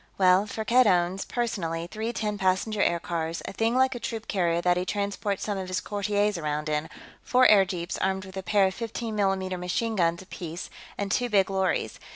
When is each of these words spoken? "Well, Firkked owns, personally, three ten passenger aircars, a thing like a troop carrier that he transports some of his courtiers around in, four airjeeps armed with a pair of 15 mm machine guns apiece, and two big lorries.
"Well, 0.17 0.47
Firkked 0.47 0.87
owns, 0.87 1.25
personally, 1.25 1.85
three 1.85 2.11
ten 2.11 2.39
passenger 2.39 2.81
aircars, 2.81 3.43
a 3.45 3.53
thing 3.53 3.75
like 3.75 3.93
a 3.93 3.99
troop 3.99 4.27
carrier 4.27 4.59
that 4.59 4.75
he 4.75 4.83
transports 4.83 5.43
some 5.43 5.59
of 5.59 5.67
his 5.67 5.79
courtiers 5.79 6.39
around 6.39 6.69
in, 6.69 6.89
four 7.21 7.45
airjeeps 7.47 7.99
armed 8.01 8.25
with 8.25 8.35
a 8.35 8.41
pair 8.41 8.65
of 8.65 8.73
15 8.73 9.15
mm 9.15 9.59
machine 9.59 9.95
guns 9.95 10.23
apiece, 10.23 10.71
and 10.97 11.11
two 11.11 11.29
big 11.29 11.51
lorries. 11.51 11.99